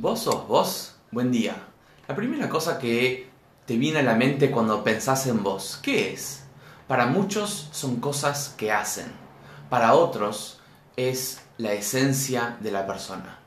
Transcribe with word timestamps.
¿Vos 0.00 0.20
sos 0.20 0.46
vos? 0.46 0.94
Buen 1.10 1.32
día. 1.32 1.56
La 2.06 2.14
primera 2.14 2.48
cosa 2.48 2.78
que 2.78 3.26
te 3.66 3.76
viene 3.76 3.98
a 3.98 4.04
la 4.04 4.14
mente 4.14 4.48
cuando 4.48 4.84
pensás 4.84 5.26
en 5.26 5.42
vos, 5.42 5.80
¿qué 5.82 6.12
es? 6.12 6.44
Para 6.86 7.06
muchos 7.06 7.68
son 7.72 7.96
cosas 7.96 8.54
que 8.56 8.70
hacen, 8.70 9.06
para 9.68 9.94
otros 9.94 10.60
es 10.96 11.40
la 11.56 11.72
esencia 11.72 12.58
de 12.60 12.70
la 12.70 12.86
persona. 12.86 13.40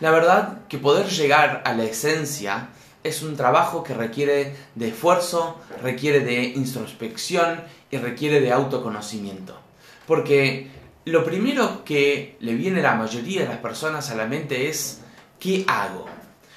La 0.00 0.10
verdad 0.10 0.66
que 0.66 0.78
poder 0.78 1.08
llegar 1.08 1.60
a 1.66 1.74
la 1.74 1.84
esencia 1.84 2.70
es 3.04 3.20
un 3.20 3.36
trabajo 3.36 3.82
que 3.82 3.92
requiere 3.92 4.56
de 4.76 4.88
esfuerzo, 4.88 5.60
requiere 5.82 6.20
de 6.20 6.42
introspección 6.44 7.64
y 7.90 7.98
requiere 7.98 8.40
de 8.40 8.50
autoconocimiento. 8.50 9.60
Porque 10.06 10.70
lo 11.04 11.22
primero 11.22 11.84
que 11.84 12.38
le 12.40 12.54
viene 12.54 12.80
a 12.80 12.84
la 12.84 12.94
mayoría 12.94 13.42
de 13.42 13.48
las 13.48 13.58
personas 13.58 14.08
a 14.10 14.14
la 14.14 14.24
mente 14.24 14.70
es 14.70 15.02
¿qué 15.38 15.64
hago? 15.66 16.06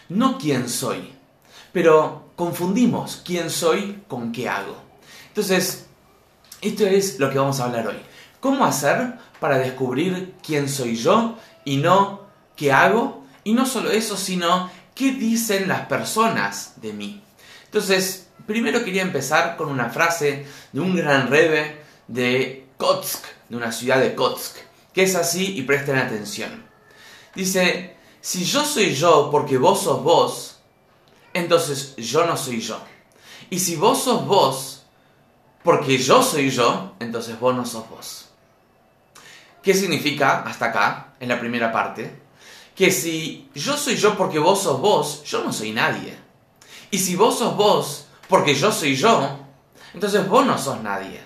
No 0.10 0.38
quién 0.38 0.70
soy. 0.70 1.14
Pero 1.72 2.32
confundimos 2.36 3.22
quién 3.26 3.50
soy 3.50 4.04
con 4.08 4.32
qué 4.32 4.50
hago. 4.50 4.76
Entonces, 5.28 5.86
esto 6.62 6.86
es 6.86 7.20
lo 7.20 7.30
que 7.30 7.38
vamos 7.38 7.60
a 7.60 7.66
hablar 7.66 7.88
hoy. 7.88 7.98
¿Cómo 8.40 8.66
hacer 8.66 9.14
para 9.40 9.58
descubrir 9.58 10.36
quién 10.46 10.68
soy 10.68 10.96
yo 10.96 11.38
y 11.64 11.78
no 11.78 12.28
qué 12.56 12.72
hago? 12.72 13.24
Y 13.44 13.54
no 13.54 13.66
solo 13.66 13.92
eso, 13.92 14.18
sino 14.18 14.70
qué 14.96 15.12
dicen 15.12 15.68
las 15.68 15.88
personas 15.88 16.74
de 16.82 16.94
mí. 16.94 17.24
Entonces, 17.66 18.28
primero 18.46 18.84
quería 18.84 19.02
empezar 19.02 19.56
con 19.56 19.70
una 19.70 19.90
frase 19.90 20.46
de 20.72 20.80
un 20.80 20.96
gran 20.96 21.28
rebe 21.30 21.82
de 22.08 22.68
Kotsk, 22.78 23.24
de 23.48 23.56
una 23.56 23.72
ciudad 23.72 24.00
de 24.00 24.16
Kotsk, 24.16 24.58
que 24.94 25.04
es 25.04 25.16
así 25.16 25.56
y 25.58 25.62
presten 25.62 25.98
atención. 25.98 26.66
Dice, 27.34 27.96
si 28.22 28.46
yo 28.46 28.64
soy 28.64 28.94
yo 28.94 29.30
porque 29.32 29.58
vos 29.58 29.82
sos 29.82 30.04
vos, 30.04 30.60
entonces 31.34 31.96
yo 31.98 32.26
no 32.26 32.38
soy 32.38 32.62
yo. 32.62 32.80
Y 33.50 33.60
si 33.60 33.76
vos 33.76 34.04
sos 34.04 34.26
vos 34.26 34.84
porque 35.64 35.98
yo 35.98 36.24
soy 36.24 36.50
yo, 36.50 36.94
entonces 37.00 37.40
vos 37.40 37.56
no 37.56 37.66
sos 37.66 37.90
vos. 37.90 38.30
¿Qué 39.62 39.74
significa 39.74 40.42
hasta 40.42 40.68
acá, 40.68 41.14
en 41.20 41.30
la 41.30 41.40
primera 41.40 41.72
parte? 41.72 42.22
Que 42.76 42.92
si 42.92 43.50
yo 43.54 43.78
soy 43.78 43.96
yo 43.96 44.18
porque 44.18 44.40
vos 44.40 44.62
sos 44.62 44.80
vos, 44.80 45.24
yo 45.24 45.44
no 45.44 45.52
soy 45.52 45.72
nadie. 45.72 46.18
Y 46.90 46.98
si 46.98 47.16
vos 47.16 47.40
sos 47.40 47.56
vos 47.56 48.06
porque 48.28 48.56
yo 48.56 48.72
soy 48.72 48.96
yo, 48.96 49.40
entonces 49.94 50.28
vos 50.28 50.46
no 50.46 50.58
sos 50.58 50.82
nadie. 50.82 51.22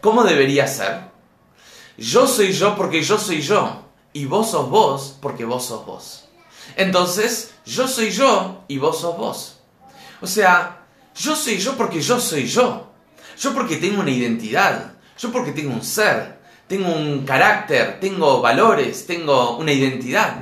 ¿Cómo 0.00 0.22
debería 0.22 0.66
ser? 0.66 1.00
Yo 1.96 2.26
soy 2.26 2.52
yo 2.52 2.76
porque 2.76 3.02
yo 3.02 3.18
soy 3.18 3.40
yo. 3.40 3.83
Y 4.14 4.26
vos 4.26 4.52
sos 4.52 4.70
vos 4.70 5.18
porque 5.20 5.44
vos 5.44 5.66
sos 5.66 5.84
vos. 5.84 6.24
Entonces, 6.76 7.52
yo 7.66 7.86
soy 7.88 8.10
yo 8.10 8.64
y 8.68 8.78
vos 8.78 9.00
sos 9.00 9.18
vos. 9.18 9.58
O 10.20 10.26
sea, 10.26 10.86
yo 11.14 11.34
soy 11.34 11.58
yo 11.58 11.76
porque 11.76 12.00
yo 12.00 12.20
soy 12.20 12.46
yo. 12.46 12.92
Yo 13.36 13.52
porque 13.52 13.76
tengo 13.76 14.00
una 14.00 14.12
identidad. 14.12 14.94
Yo 15.18 15.32
porque 15.32 15.50
tengo 15.50 15.74
un 15.74 15.82
ser. 15.82 16.38
Tengo 16.68 16.94
un 16.94 17.26
carácter. 17.26 17.98
Tengo 18.00 18.40
valores. 18.40 19.04
Tengo 19.04 19.56
una 19.56 19.72
identidad. 19.72 20.36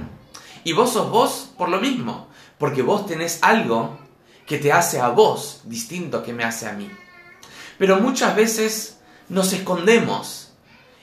Y 0.64 0.72
vos 0.74 0.92
sos 0.92 1.10
vos 1.10 1.50
por 1.56 1.70
lo 1.70 1.80
mismo. 1.80 2.28
Porque 2.58 2.82
vos 2.82 3.06
tenés 3.06 3.38
algo 3.40 3.98
que 4.46 4.58
te 4.58 4.70
hace 4.70 5.00
a 5.00 5.08
vos 5.08 5.62
distinto 5.64 6.22
que 6.22 6.34
me 6.34 6.44
hace 6.44 6.68
a 6.68 6.72
mí. 6.74 6.90
Pero 7.78 8.00
muchas 8.00 8.36
veces 8.36 8.98
nos 9.30 9.54
escondemos 9.54 10.52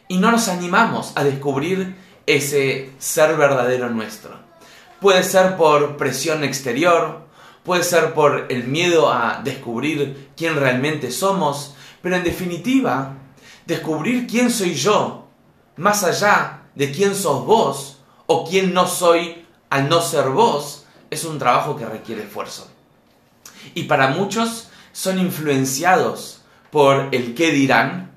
y 0.08 0.17
no 0.17 0.31
nos 0.31 0.47
animamos 0.47 1.14
a 1.16 1.23
descubrir 1.23 1.95
ese 2.35 2.91
ser 2.99 3.35
verdadero 3.35 3.89
nuestro. 3.89 4.38
Puede 5.02 5.23
ser 5.23 5.58
por 5.58 5.97
presión 5.97 6.44
exterior, 6.44 7.22
puede 7.63 7.83
ser 7.83 8.13
por 8.13 8.45
el 8.49 8.66
miedo 8.66 9.11
a 9.11 9.41
descubrir 9.44 10.30
quién 10.38 10.55
realmente 10.55 11.11
somos, 11.11 11.75
pero 12.03 12.16
en 12.16 12.23
definitiva, 12.23 13.16
descubrir 13.66 14.28
quién 14.28 14.51
soy 14.51 14.75
yo, 14.75 15.28
más 15.78 16.03
allá 16.03 16.63
de 16.75 16.91
quién 16.91 17.16
sos 17.16 17.45
vos 17.45 18.00
o 18.28 18.47
quién 18.47 18.73
no 18.73 18.88
soy 18.88 19.45
al 19.72 19.89
no 19.89 20.01
ser 20.01 20.29
vos, 20.29 20.85
es 21.09 21.25
un 21.25 21.39
trabajo 21.39 21.75
que 21.75 21.85
requiere 21.85 22.23
esfuerzo. 22.23 22.69
Y 23.73 23.84
para 23.84 24.09
muchos 24.09 24.69
son 24.91 25.18
influenciados 25.18 26.41
por 26.69 27.09
el 27.12 27.34
qué 27.34 27.51
dirán 27.51 28.12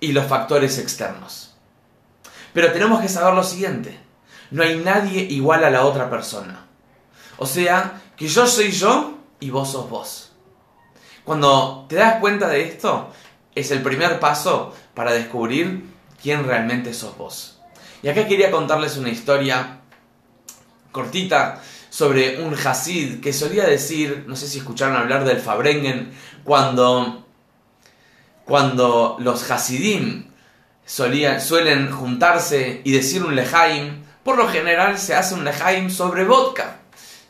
y 0.00 0.12
los 0.12 0.26
factores 0.26 0.78
externos. 0.78 1.54
Pero 2.58 2.72
tenemos 2.72 3.00
que 3.00 3.08
saber 3.08 3.34
lo 3.34 3.44
siguiente 3.44 3.96
no 4.50 4.64
hay 4.64 4.78
nadie 4.78 5.22
igual 5.22 5.62
a 5.62 5.70
la 5.70 5.84
otra 5.84 6.10
persona. 6.10 6.66
O 7.36 7.46
sea, 7.46 8.02
que 8.16 8.26
yo 8.26 8.48
soy 8.48 8.72
yo 8.72 9.16
y 9.38 9.50
vos 9.50 9.70
sos 9.70 9.88
vos. 9.88 10.32
Cuando 11.22 11.86
te 11.88 11.94
das 11.94 12.16
cuenta 12.18 12.48
de 12.48 12.62
esto, 12.64 13.12
es 13.54 13.70
el 13.70 13.80
primer 13.80 14.18
paso 14.18 14.74
para 14.92 15.12
descubrir 15.12 15.84
quién 16.20 16.42
realmente 16.42 16.92
sos 16.94 17.16
vos. 17.16 17.60
Y 18.02 18.08
acá 18.08 18.26
quería 18.26 18.50
contarles 18.50 18.96
una 18.96 19.10
historia 19.10 19.78
cortita 20.90 21.62
sobre 21.90 22.42
un 22.42 22.56
Hasid 22.56 23.20
que 23.20 23.32
solía 23.32 23.68
decir, 23.68 24.24
no 24.26 24.34
sé 24.34 24.48
si 24.48 24.58
escucharon 24.58 24.96
hablar 24.96 25.24
del 25.24 25.38
Fabrengen, 25.38 26.10
cuando, 26.42 27.24
cuando 28.44 29.16
los 29.20 29.48
Hasidim 29.48 30.28
suelen 30.88 31.92
juntarse 31.92 32.80
y 32.82 32.92
decir 32.92 33.22
un 33.22 33.36
Lejaim, 33.36 34.04
por 34.28 34.36
lo 34.36 34.48
general 34.48 34.98
se 34.98 35.14
hace 35.14 35.34
un 35.34 35.42
lejaim 35.42 35.88
sobre 35.88 36.24
vodka. 36.24 36.80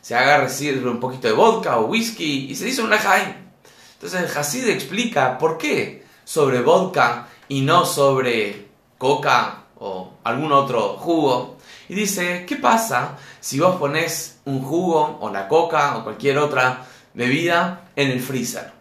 Se 0.01 0.15
agarra, 0.15 0.49
sirve 0.49 0.89
un 0.89 0.99
poquito 0.99 1.29
de 1.29 1.33
vodka 1.33 1.77
o 1.77 1.85
whisky 1.85 2.47
y 2.49 2.55
se 2.55 2.65
dice 2.65 2.81
un 2.81 2.89
lejaim. 2.89 3.35
Entonces 3.93 4.21
el 4.21 4.37
Hasid 4.37 4.67
explica 4.67 5.37
por 5.37 5.57
qué 5.57 6.03
sobre 6.25 6.61
vodka 6.61 7.29
y 7.47 7.61
no 7.61 7.85
sobre 7.85 8.67
coca 8.97 9.63
o 9.77 10.15
algún 10.25 10.51
otro 10.51 10.97
jugo. 10.97 11.57
Y 11.87 11.95
dice, 11.95 12.45
¿qué 12.45 12.57
pasa 12.57 13.17
si 13.39 13.61
vos 13.61 13.77
pones 13.77 14.39
un 14.43 14.61
jugo 14.61 15.19
o 15.21 15.29
la 15.29 15.47
coca 15.47 15.95
o 15.95 16.03
cualquier 16.03 16.37
otra 16.37 16.85
bebida 17.13 17.83
en 17.95 18.11
el 18.11 18.19
freezer? 18.19 18.73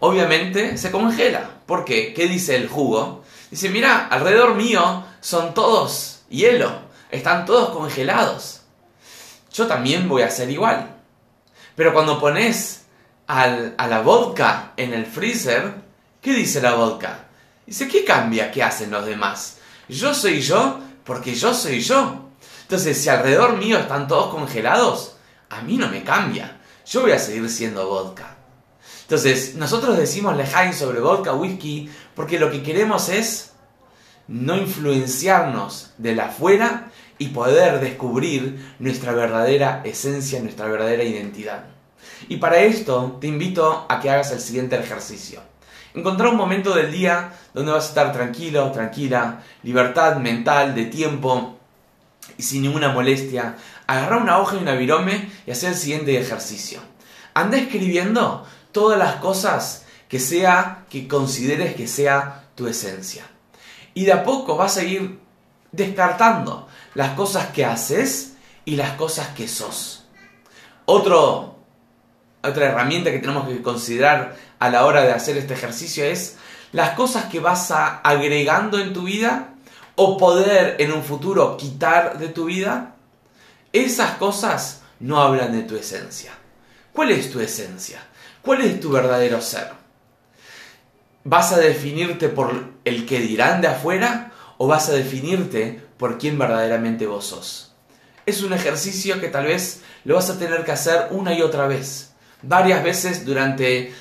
Obviamente 0.00 0.76
se 0.78 0.90
congela. 0.90 1.48
¿Por 1.64 1.84
qué? 1.84 2.12
¿Qué 2.12 2.26
dice 2.26 2.56
el 2.56 2.68
jugo? 2.68 3.22
Dice, 3.50 3.68
mira, 3.68 4.08
alrededor 4.08 4.54
mío 4.54 5.04
son 5.20 5.54
todos 5.54 6.20
hielo 6.28 6.86
están 7.10 7.44
todos 7.44 7.70
congelados. 7.70 8.60
Yo 9.52 9.66
también 9.66 10.08
voy 10.08 10.22
a 10.22 10.26
hacer 10.26 10.50
igual. 10.50 10.96
Pero 11.74 11.92
cuando 11.92 12.20
pones 12.20 12.82
a 13.26 13.46
la 13.48 14.00
vodka 14.02 14.72
en 14.76 14.92
el 14.92 15.06
freezer, 15.06 15.74
¿qué 16.20 16.32
dice 16.32 16.60
la 16.60 16.74
vodka? 16.74 17.26
Dice, 17.66 17.88
¿qué 17.88 18.04
cambia? 18.04 18.50
¿Qué 18.50 18.62
hacen 18.62 18.90
los 18.90 19.04
demás? 19.04 19.58
Yo 19.88 20.14
soy 20.14 20.40
yo 20.40 20.80
porque 21.04 21.34
yo 21.34 21.52
soy 21.54 21.80
yo. 21.80 22.30
Entonces, 22.62 23.00
si 23.00 23.08
alrededor 23.08 23.56
mío 23.56 23.78
están 23.78 24.08
todos 24.08 24.32
congelados, 24.32 25.16
a 25.50 25.60
mí 25.62 25.76
no 25.76 25.88
me 25.88 26.02
cambia. 26.02 26.60
Yo 26.86 27.02
voy 27.02 27.12
a 27.12 27.18
seguir 27.18 27.48
siendo 27.48 27.88
vodka. 27.88 28.35
Entonces, 29.02 29.54
nosotros 29.54 29.96
decimos 29.96 30.36
lejain 30.36 30.72
sobre 30.72 31.00
vodka, 31.00 31.32
whisky, 31.32 31.90
porque 32.14 32.38
lo 32.38 32.50
que 32.50 32.62
queremos 32.62 33.08
es 33.08 33.52
no 34.28 34.56
influenciarnos 34.56 35.92
de 35.98 36.14
la 36.14 36.26
afuera 36.26 36.90
y 37.18 37.28
poder 37.28 37.80
descubrir 37.80 38.74
nuestra 38.78 39.12
verdadera 39.12 39.82
esencia, 39.84 40.40
nuestra 40.40 40.66
verdadera 40.66 41.04
identidad. 41.04 41.66
Y 42.28 42.36
para 42.36 42.58
esto 42.58 43.18
te 43.20 43.26
invito 43.26 43.86
a 43.88 44.00
que 44.00 44.10
hagas 44.10 44.32
el 44.32 44.40
siguiente 44.40 44.76
ejercicio. 44.76 45.40
Encontrar 45.94 46.28
un 46.28 46.36
momento 46.36 46.74
del 46.74 46.92
día 46.92 47.32
donde 47.54 47.72
vas 47.72 47.86
a 47.86 47.88
estar 47.88 48.12
tranquilo, 48.12 48.70
tranquila, 48.70 49.42
libertad 49.62 50.16
mental, 50.16 50.74
de 50.74 50.84
tiempo 50.86 51.58
y 52.36 52.42
sin 52.42 52.62
ninguna 52.62 52.90
molestia. 52.90 53.56
Agarra 53.86 54.18
una 54.18 54.38
hoja 54.38 54.56
y 54.56 54.62
una 54.62 54.74
virome 54.74 55.30
y 55.46 55.50
hacer 55.50 55.70
el 55.70 55.76
siguiente 55.76 56.18
ejercicio. 56.18 56.80
Anda 57.32 57.56
escribiendo 57.56 58.46
todas 58.76 58.98
las 58.98 59.14
cosas 59.14 59.86
que 60.06 60.20
sea 60.20 60.84
que 60.90 61.08
consideres 61.08 61.74
que 61.74 61.88
sea 61.88 62.44
tu 62.54 62.66
esencia. 62.68 63.24
Y 63.94 64.04
de 64.04 64.12
a 64.12 64.22
poco 64.22 64.58
vas 64.58 64.76
a 64.76 64.82
ir 64.82 65.18
descartando 65.72 66.68
las 66.92 67.12
cosas 67.12 67.46
que 67.52 67.64
haces 67.64 68.34
y 68.66 68.76
las 68.76 68.90
cosas 68.92 69.28
que 69.28 69.48
sos. 69.48 70.04
Otra 70.84 71.54
herramienta 72.42 73.10
que 73.10 73.18
tenemos 73.18 73.48
que 73.48 73.62
considerar 73.62 74.36
a 74.58 74.68
la 74.68 74.84
hora 74.84 75.00
de 75.04 75.12
hacer 75.12 75.38
este 75.38 75.54
ejercicio 75.54 76.04
es 76.04 76.36
las 76.72 76.90
cosas 76.90 77.24
que 77.30 77.40
vas 77.40 77.70
agregando 77.70 78.78
en 78.78 78.92
tu 78.92 79.04
vida 79.04 79.54
o 79.94 80.18
poder 80.18 80.76
en 80.80 80.92
un 80.92 81.02
futuro 81.02 81.56
quitar 81.56 82.18
de 82.18 82.28
tu 82.28 82.44
vida. 82.44 82.94
Esas 83.72 84.18
cosas 84.18 84.82
no 85.00 85.22
hablan 85.22 85.52
de 85.52 85.62
tu 85.62 85.76
esencia. 85.76 86.32
¿Cuál 86.92 87.12
es 87.12 87.32
tu 87.32 87.40
esencia? 87.40 88.06
¿Cuál 88.46 88.60
es 88.60 88.78
tu 88.78 88.92
verdadero 88.92 89.40
ser? 89.40 89.72
¿Vas 91.24 91.52
a 91.52 91.58
definirte 91.58 92.28
por 92.28 92.74
el 92.84 93.04
que 93.04 93.18
dirán 93.18 93.60
de 93.60 93.66
afuera 93.66 94.30
o 94.56 94.68
vas 94.68 94.88
a 94.88 94.92
definirte 94.92 95.82
por 95.98 96.16
quién 96.16 96.38
verdaderamente 96.38 97.08
vos 97.08 97.26
sos? 97.26 97.74
Es 98.24 98.44
un 98.44 98.52
ejercicio 98.52 99.20
que 99.20 99.26
tal 99.26 99.46
vez 99.46 99.82
lo 100.04 100.14
vas 100.14 100.30
a 100.30 100.38
tener 100.38 100.64
que 100.64 100.70
hacer 100.70 101.08
una 101.10 101.34
y 101.34 101.42
otra 101.42 101.66
vez, 101.66 102.14
varias 102.40 102.84
veces 102.84 103.26
durante 103.26 103.92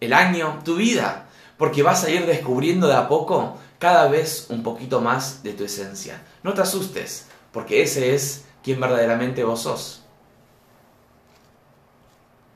el 0.00 0.12
año, 0.12 0.60
tu 0.62 0.76
vida, 0.76 1.30
porque 1.56 1.82
vas 1.82 2.04
a 2.04 2.10
ir 2.10 2.26
descubriendo 2.26 2.88
de 2.88 2.94
a 2.96 3.08
poco 3.08 3.56
cada 3.78 4.06
vez 4.08 4.48
un 4.50 4.62
poquito 4.62 5.00
más 5.00 5.42
de 5.42 5.54
tu 5.54 5.64
esencia. 5.64 6.20
No 6.42 6.52
te 6.52 6.60
asustes, 6.60 7.24
porque 7.52 7.80
ese 7.80 8.14
es 8.14 8.44
quien 8.62 8.78
verdaderamente 8.78 9.44
vos 9.44 9.62
sos. 9.62 9.99